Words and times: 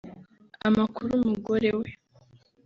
Amakuru 0.67 1.09
Umugore 1.21 1.59
we 1.79 1.87